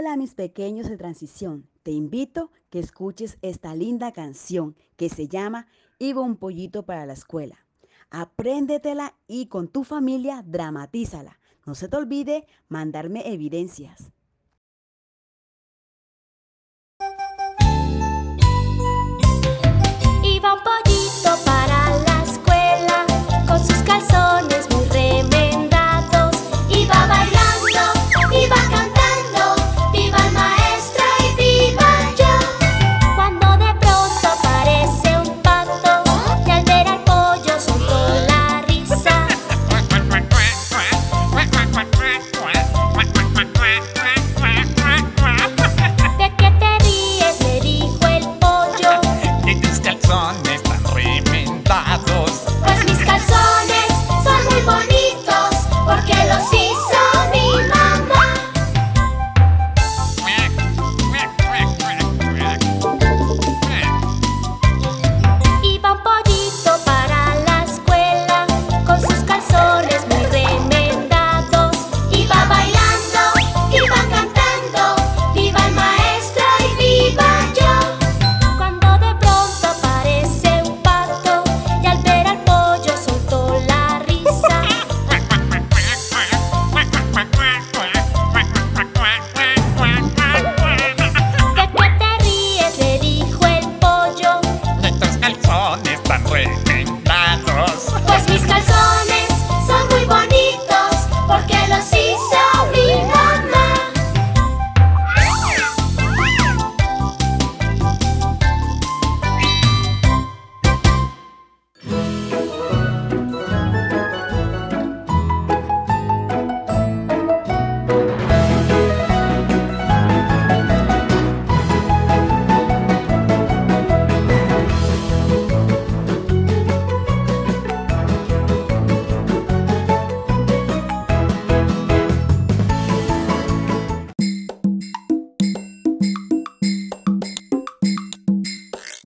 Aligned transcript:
Hola 0.00 0.16
mis 0.16 0.34
pequeños 0.34 0.88
de 0.88 0.96
transición, 0.96 1.68
te 1.82 1.90
invito 1.90 2.52
que 2.70 2.78
escuches 2.78 3.36
esta 3.42 3.74
linda 3.74 4.12
canción 4.12 4.76
que 4.94 5.08
se 5.08 5.26
llama 5.26 5.66
Iba 5.98 6.20
un 6.20 6.36
pollito 6.36 6.86
para 6.86 7.04
la 7.04 7.14
escuela. 7.14 7.66
Apréndetela 8.08 9.16
y 9.26 9.46
con 9.46 9.66
tu 9.66 9.82
familia 9.82 10.44
dramatízala. 10.46 11.40
No 11.66 11.74
se 11.74 11.88
te 11.88 11.96
olvide 11.96 12.46
mandarme 12.68 13.28
evidencias. 13.32 14.12